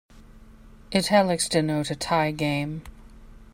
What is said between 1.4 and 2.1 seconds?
denote a